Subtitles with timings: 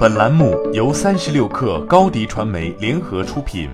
[0.00, 3.68] 本栏目由三十六氪高低传媒联合出品。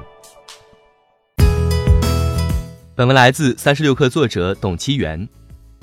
[2.97, 5.29] 本文来自三十六氪作者董其元。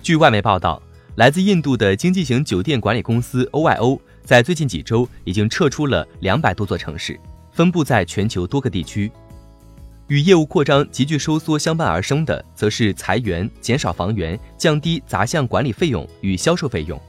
[0.01, 0.83] 据外媒报道，
[1.15, 7.17] 来自印度的经济型酒店管理公司 OYO 在最近几周已经撤出了两百多座城市，
[7.53, 9.09] 分布在全球多个地区。
[10.07, 17.01] 与业务扩张急剧收缩相伴而生的，则是裁员、减少房源、降低杂项管理费用与销售费用。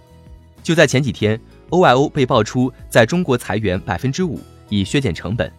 [0.63, 1.39] 就在前几天
[1.71, 5.51] ，OYO 被爆出在中国裁员百分之五，以削减成本。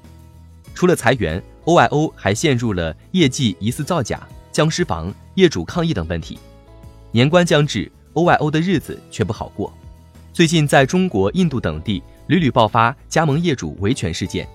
[0.74, 6.38] 除了裁员，OYO 还陷入了业绩疑似造假、僵尸房、业主抗议等问题。
[7.12, 9.74] 年关将至，OYO 的日子却不好过。
[10.34, 14.46] 最近，在中国、印度等地屡屡爆发加盟业主维权事件。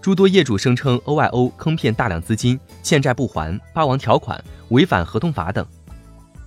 [0.00, 5.66] 诸多业主声称 OYO 坑骗大量资金、欠债不还、霸王条款、违反合同法等。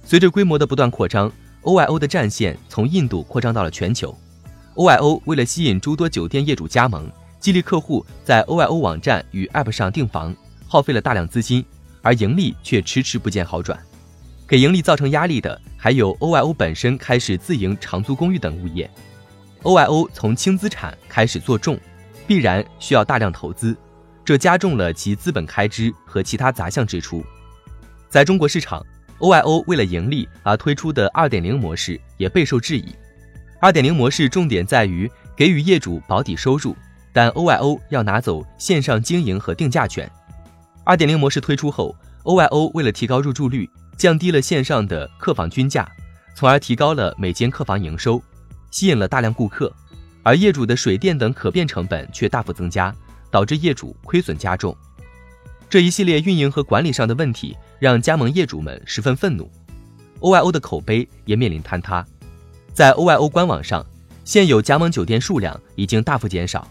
[0.06, 1.30] 随着规模的不断扩张
[1.64, 4.16] ，OYO 的战线从印度扩张到了全球。
[4.78, 10.36] OYO 为了吸引诸多酒店业主加盟，激励客户在 OYO 网站与 App 上订房，
[10.68, 11.66] 耗费了大量资金，
[12.04, 13.80] 而盈利却迟迟不见好转。
[14.48, 18.88] 给盈利造成压力的还有 OYO 本身开始自营长租公寓等物业。
[19.64, 21.78] OYO 从轻资产开始做重。
[22.28, 23.74] 必然需要大量投资，
[24.26, 27.24] 这加重了其资本开支和其他杂项支出。
[28.10, 28.86] 在中国市场
[29.20, 32.94] ，OYO 为了盈利而推出的2.0模式也备受质疑。
[33.62, 36.76] 2.0模式重点在于给予业主保底收入，
[37.12, 40.10] 但 OYO 要拿走线上经营和定价权。
[40.86, 45.90] 2.0模式推出后，OYO 为了提高入住率，降低了线上的客房均价，
[46.36, 48.22] 从而提高了每间客房营收，
[48.70, 49.74] 吸引了大量顾客。
[50.22, 52.94] 而业主的水电等可变成本却大幅增加，
[53.32, 54.76] 导致业主亏损加重。
[55.68, 59.50] 这一系列运营和管理上的问题让加盟业主们十分愤怒
[60.20, 62.06] ，OYO 的口碑也面临坍塌。
[62.78, 63.84] 在 OYO 官网上，
[64.24, 66.68] 现有加盟酒店数量已经大幅减少。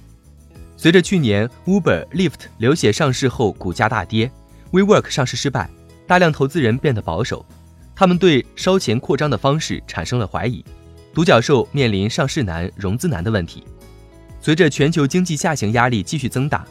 [0.76, 4.30] 随着去年 Uber、Lyft 流血上市后股价大跌
[4.70, 5.68] ，WeWork 上市失败，
[6.06, 7.44] 大量投资人变得保守，
[7.92, 10.64] 他们对烧钱扩张的方式产生了怀疑。
[11.12, 13.64] 独角兽面临上市难、融资难的问题。
[14.40, 16.64] 随着全球经济下行压力继续增大，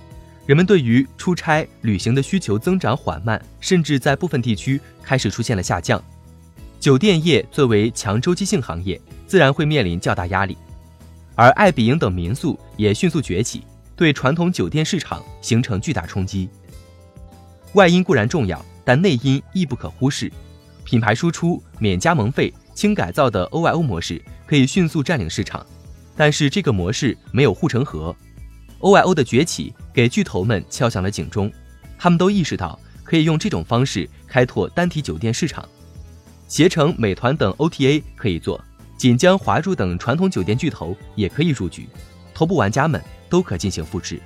[0.45, 6.01] 人们对于出差、旅行的需求增长缓慢，甚至在部分地区开始出现了下降。
[6.85, 10.55] 酒店业作为强周期性行业，自然会面临较大压力。
[11.33, 13.63] 而爱彼迎等民宿也迅速崛起，
[13.95, 16.47] 对传统酒店市场形成巨大冲击。
[17.73, 20.31] 外因固然重要，但内因亦不可忽视。
[20.83, 22.53] 品牌输出、免加盟费。
[22.75, 25.65] 轻改造的 OYO 模式可以迅速占领市场，
[26.15, 28.15] 但是这个模式没有护城河。
[28.81, 31.51] OYO 的崛起给巨头们敲响了警钟，
[31.97, 35.67] 他们都意识到可以用这种方式开拓单体酒店市场。
[36.47, 38.63] 携程、美团等 OTA 可以做，
[38.97, 41.89] 锦江、华住等传统酒店巨头也可以入局，
[42.35, 44.21] 头部玩家们都可进行复制。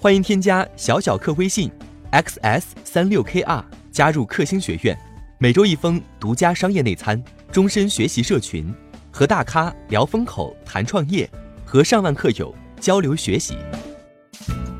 [0.00, 1.70] 欢迎添加小小客微信
[2.12, 3.64] ：xs 三六 kr。
[3.90, 4.96] 加入克星学院，
[5.38, 8.72] 每周一封独家商业内参，终身学习社群，
[9.10, 11.28] 和大咖聊风口、谈创业，
[11.64, 13.56] 和上万客友交流学习。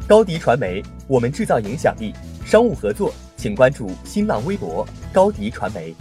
[0.07, 2.13] 高迪传媒，我们制造影响力。
[2.49, 4.83] 商务合作，请关注新浪微博
[5.13, 5.95] 高迪传媒。